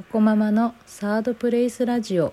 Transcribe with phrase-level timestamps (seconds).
[0.00, 2.32] ココママのサードプレイスラジオ。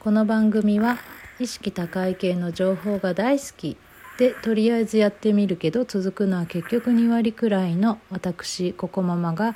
[0.00, 0.98] この番組は
[1.38, 3.76] 意識高い系の情報が大好き。
[4.18, 9.54] でとりあえずやってみるけど続くのは結局2割くらいの私ココママが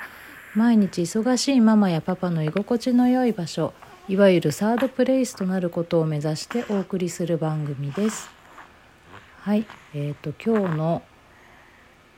[0.55, 3.73] 毎日忙しいママやパパの居心地の良い場所
[4.07, 8.29] いわゆるサードプレイスとなることを目指してお送りする番組です。
[9.41, 11.03] はいえーと今日の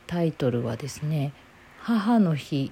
[0.05, 1.33] タイトルはですね
[1.79, 2.71] 母の日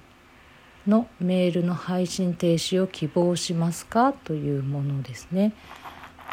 [0.86, 4.12] のメールの配信停止を希望しますか？
[4.12, 5.52] というものですね。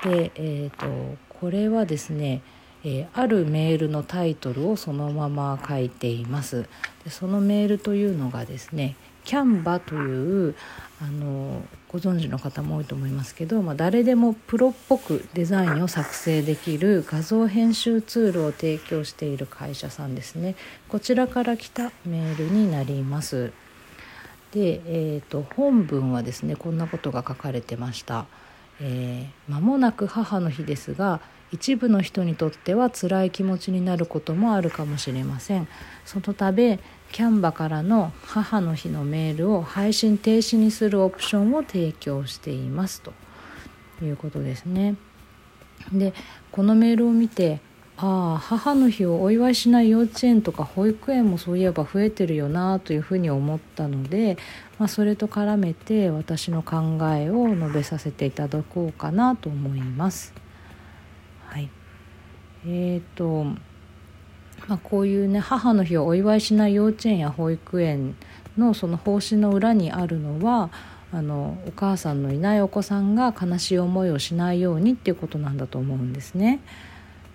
[0.04, 2.41] で、えーと、これはですね、
[2.84, 6.68] えー、あるメールのタイトルをそのまま書いています。
[7.04, 10.55] でそのメールというのがですねキャンバという
[11.02, 20.55] あのご存知の方も多いと思いますけど、まあ、誰でもプロっぽくデザインを作成できる画像編集ツールを提供している会社さんですね
[20.90, 23.54] こちらから来たメールになります。
[24.53, 28.26] で、えーと、本文はですねこんなことが書かれてました。
[28.82, 35.68] えー、間もなく母の日ですが一部の人にとっては辛い気持ちになることもあるかもしれません
[36.05, 36.79] そのため
[37.12, 43.13] キャンバからの母の日のメールを配信停止にするオプションを提供していますと
[44.01, 44.95] いうことですね
[45.91, 46.13] で
[46.51, 47.62] このメールを見て
[47.96, 54.38] ああ母の日をお祝いしない幼稚園とか保育園もそういえば増えてるよなというふうに思ったので、
[54.80, 60.34] まあ、それと絡めて私の考えを述べさせていただこうかなと思います。
[61.46, 61.70] はい、
[62.66, 63.44] えーと
[64.68, 68.16] まあ、こういうね母の日をお祝いしない幼稚園や保育園
[68.57, 70.72] のその方針の裏にあるのは
[71.12, 76.59] あのお母さんのいないお子さんが悲しい思いをしないようにっていうことなんだと思うんですね。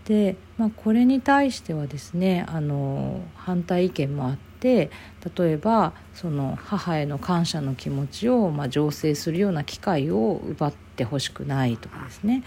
[0.09, 4.91] で、まあ、これに対してはですねあの反対意見もあって
[5.37, 12.42] 例えばその母への感謝の気持ちを、まあ、醸成するような機会を奪ってほしくないとかですね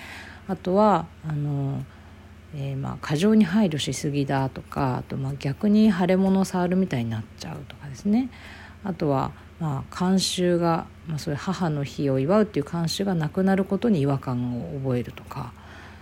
[0.47, 1.85] あとはあの、
[2.55, 8.31] えー、まあ過剰に配慮しすぎだとかあとまあ逆に腫れ物を触るみたいになっちゃうとかですね
[8.83, 15.53] あとはまあ慣習が、ま、そういう母の日を祝うっていう慣習がなくなることに違和感を覚えるとか。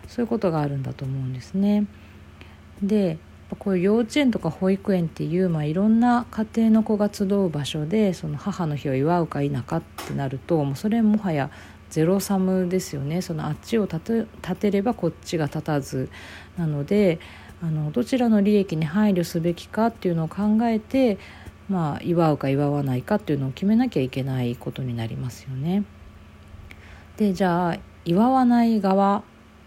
[0.10, 1.86] そういうことがあるんだと思うんですね。
[2.82, 3.18] で
[3.58, 11.50] こういう幼稚園とか保育園っていう、まあ、いろんな家庭の子が集う場所でその母の日を祝うか否かってなるともうそれもはや
[11.90, 16.10] ゼロサムですよねそのあっちを立て立てればこっちが立たず
[16.58, 17.20] なので
[17.64, 21.18] あのどちらの利益に配慮すべきかっていうのを考えて、
[21.70, 25.84] まあ、祝うか祝わないかっていうのを決めなきゃいけないことになりますよね。
[27.18, 29.24] でじゃあ祝わない側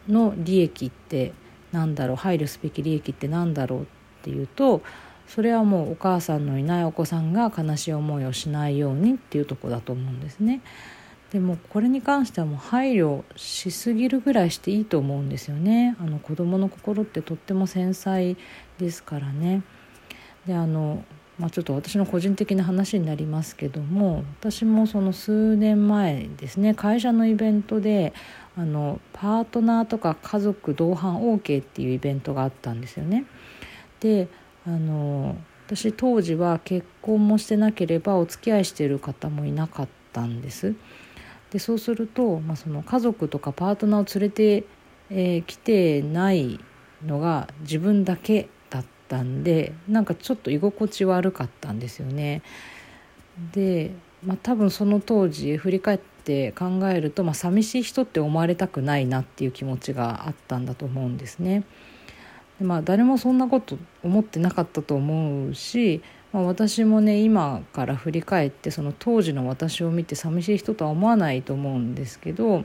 [0.09, 1.33] の利益って
[1.73, 3.85] 何だろう配慮すべき利益って何だろうっ
[4.23, 4.83] ていうと
[5.27, 10.61] それはもうお母さんのいないお子さんが悲しい思いをしないようにっていうとこだと思うんですね。
[11.31, 15.97] でもこれに関してはもう配慮しすぎるぐらいしていいと思うんですよね。
[15.99, 18.37] あの子供の心ってとっても繊細
[18.79, 19.63] ですからね。
[20.47, 21.03] であの
[21.39, 28.13] まあ、ちょっと私の個人的な話になりますけども私もその数年前ですね会社のイベントで
[28.57, 33.25] あのパートナーとか家族同伴 OK っていうイベントがあったんですよね。
[34.01, 34.29] で
[34.67, 40.75] あの私当時は結婚もしてなければお付き合いしている方もいなかったんです。
[41.51, 44.65] でそうすると、まあ、その家族とかパートナーを連れて、
[45.11, 46.61] えー、来てない
[47.05, 48.49] のが自分だけ
[49.13, 52.41] ったんでなんかちょっと居心地悪かったんですよね。
[53.53, 53.91] で、
[54.25, 61.65] まあ、多分その当時振り返って考えると、まあ、寂しい人って思われたくないなっていう気持ちがあったんだと思うんですね。
[62.59, 66.03] でまあ、誰もそんなこと思ってなかったと思うし、
[66.33, 72.65] まあ、私もね今から振り返ってその当時の私を見て寂しい人とは思わないと思うんですけど、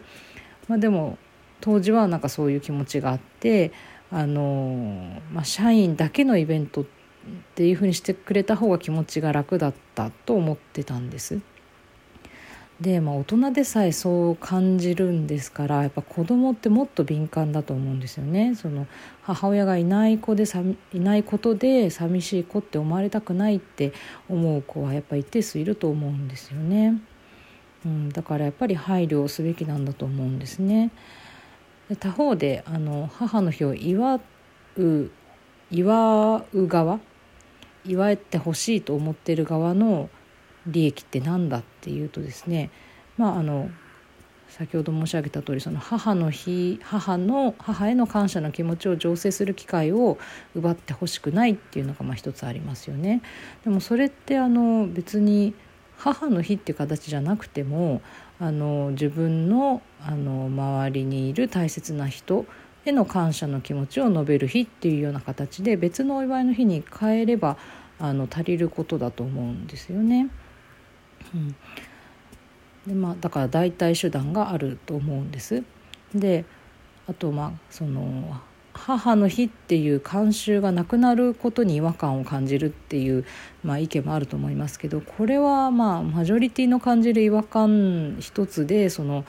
[0.68, 1.18] まあ、でも
[1.62, 3.72] 当時はなんかそういう気持ちがあって
[4.12, 6.85] あの、まあ、社員だけのイベントっ
[7.56, 11.40] ていうふうにしてくれた方が気持ちが楽だったと思ってたんです。
[12.80, 18.54] で、まあ、大人でさえそう感じるんですからやっぱ子供ってもっと敏感だと思うんですよね。
[18.56, 18.86] その
[19.24, 20.62] 母親がいない子でさ
[20.94, 23.94] いないことで寂しい子って思われたくないって
[24.30, 27.01] 思う子はやっぱ一定数いると思うんですよね。
[27.86, 30.92] うん、だからやっぱり配慮をすべきなんだと思うんですね。
[31.89, 34.19] で他方であの母の日を祝
[34.78, 35.12] う
[35.72, 37.00] 祝う側
[37.86, 40.10] 祝ってほしいと思ってる側の
[40.66, 42.69] 利益って何だっていうとですね
[43.18, 43.69] まああの
[44.50, 50.18] 先ほど申し上げた通りその母の日母の母への感謝の気持ちを醸成する機会を
[50.56, 53.22] 奪ってほしくないっていうのがまあ一つありますよね。
[53.63, 55.54] でもそれってあの別に
[55.98, 58.01] 母の日っていう形じゃなくても
[58.39, 62.45] あの自分のあの周りにいる大切な人
[62.86, 67.57] への感謝の気持ちを述べる日っていうような形で別のお祝いの日に変えれば
[68.00, 70.30] あの足りることだと思うんですよね。
[71.34, 71.56] うん
[72.86, 75.63] でまあ、だから代替手段があると思うんです。
[76.16, 76.45] で
[77.07, 78.40] あとまあその
[78.77, 83.25] 母の日っていう慣習がなくなることに違和感を感じるっていう、
[83.63, 89.25] まあ、意見もあると思いますけどこれはまあマジョリティの感じる違和感一つでその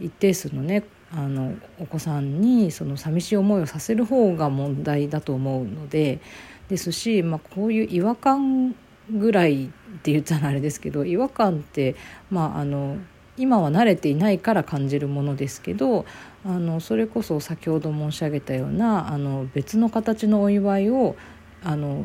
[0.00, 6.20] 一定数のねあのお子さんにその寂しい思いをさせる方が問題だと思うので
[6.68, 8.74] ですし、まあ、こういう違和感
[9.10, 9.68] ぐらいっ
[10.02, 11.96] て言ったらあれですけど違和感って、
[12.30, 12.98] まあ、あの
[13.38, 16.04] 今は慣れていないから感じるものですけど
[16.44, 21.16] あのそれこそ先ほど申し上げたようなあの別の形のお祝いを
[21.62, 22.04] あの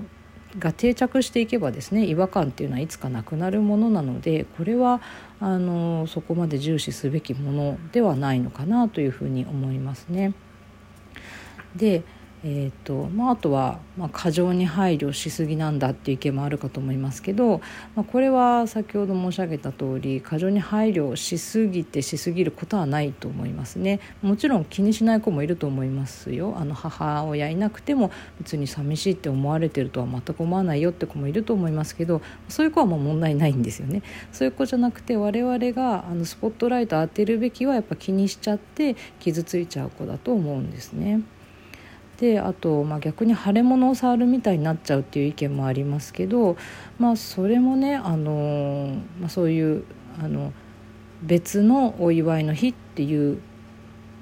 [0.59, 5.01] が定着していけばですね違和感っていうのはいつかなくなるものなのでこれは
[5.39, 10.33] あのそこまで重視すべきものではないのかなというふうに思いますね。
[11.75, 12.03] で
[12.45, 17.61] えーとまあ、あとは、まあ、過剰に配慮しすぎなんだっていう意見もあるかと思いますけど、
[17.95, 24.01] まあ、これは先ほど申し上げた通り過剰に配慮しすぎてしすぎることはないと思いますね。
[24.21, 26.55] もちろん気にしない子もいると思いますよ。
[26.57, 34.01] あの母親いなくても別に寂しいって思われてるとは全く思わないよって子もいると思いますけどそういう子はもう問題ないんですよね。
[34.33, 41.21] そういう子じゃなくて我々があのスポットライト当てるべきはやっぱ気にしちゃって傷ついちゃう子だと思うんですね。
[42.23, 46.55] であと、まあ、逆に腫れ物を触るみたいになっちゃうっていう意見もありますけど、
[46.97, 49.83] まあ、それもね、あのまあ、そういう
[50.17, 50.53] あの
[51.21, 53.41] 別のお祝いの日っていう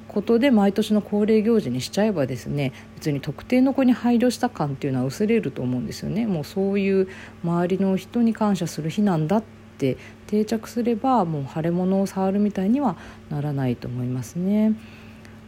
[0.07, 6.25] ことで毎年の恒例行事にしちゃえばですね別に特定の子に配慮した感っていうのは薄れると思うんですよね。
[6.25, 7.07] もうそういう
[7.43, 9.43] 周りの人に感謝する日なんだっ
[9.77, 12.97] て定着すればもう腫れ物を触るみたいには
[13.29, 14.73] ならないと思いますね。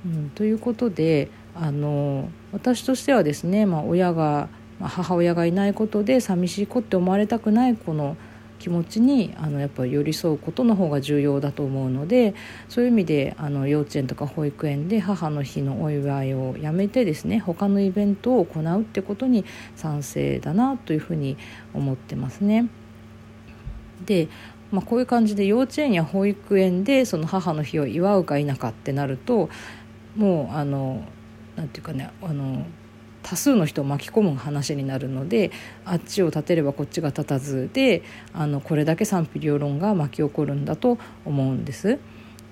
[0.05, 4.49] うん、ということであの私としてはですね、まあ、親が、
[4.81, 8.17] 母親がいないことで寂しい子って思われたくない子の
[8.59, 12.33] 気持ちにあのやっぱり寄り添うことの方が重要だと思うので
[12.69, 19.43] そういう意味であの幼稚園とか保育園で母の日のお祝いをやめてですね他のイベントを行うってことに
[19.75, 21.37] 賛成だなというふうに
[21.73, 22.69] 思ってますね。
[24.05, 24.27] で
[24.71, 29.49] まあ、こういう感じで幼稚園や保育園でその母の日を祝うか否かってなると
[30.15, 31.05] もうあの
[31.55, 32.65] なんていうかねあの
[33.23, 35.51] 多数の人を巻き込む話になるので
[35.85, 38.03] あっちを立てればこっちが立たずで
[38.33, 41.99] あのこれだけ賛否両論が巻き起こるんだと思うんです。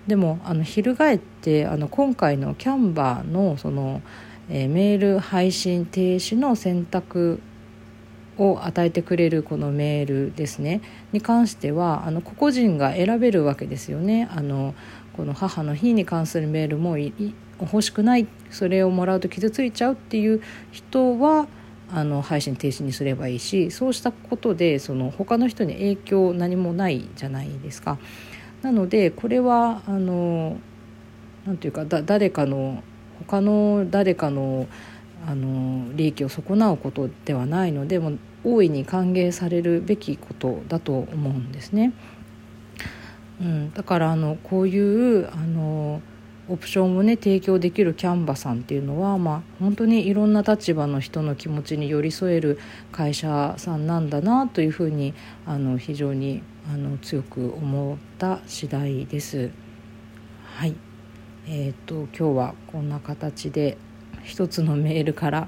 [0.07, 4.01] でもあの翻ってあの今回のキャンバーのその、
[4.49, 7.39] えー、メール配信停止の選択
[8.37, 10.81] を与えてくれるこのメールですね
[11.11, 14.27] に関してはあの個々人が選べるわけですよね。
[14.31, 14.73] あの
[15.13, 16.97] この母の日に関するメールも
[17.65, 20.41] 欲しくないそれをもらうと傷ついちゃうっていう
[20.71, 21.47] 人は
[21.93, 27.97] あの配信停止にすればいいしそうしたことでその他の人に影響何もないじゃないですか。
[28.61, 30.57] なのでこれはあの
[31.45, 32.83] なんていうかだ誰かの
[33.27, 34.67] 他の誰かの
[35.27, 38.13] あの利益を損なうことではないのでも
[38.43, 41.93] 大いに歓迎されるべきことだと思うんですね。
[43.39, 46.01] うん、だからあのこういうあの
[46.51, 52.59] オプションをね提供できるキャンバさんっていうのは、まあ、本当にいろんな立場の人の気持ちに寄り添える
[52.91, 55.13] 会社さんなんだなというふうに
[55.45, 59.49] あの非常にあの強く思った次第です。
[60.43, 60.75] はい。
[61.47, 63.77] えーと、今日はこんな形で
[64.23, 65.47] 一つのメールから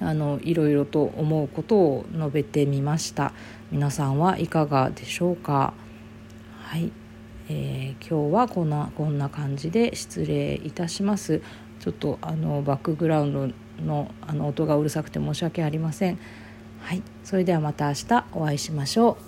[0.00, 3.32] あのいろいろと思うことを述べてみました。
[3.70, 5.74] 皆さんはいかがでしょうか？
[6.62, 6.90] はい。
[7.50, 11.40] えー、今日はこんなこんな感じで失礼いたします。
[11.80, 16.18] ちょっとあのバックグラウンドのあの音がうるさくて申し訳ありません。
[16.80, 17.02] はい。
[17.24, 19.27] それではまた明日お会いしましょう。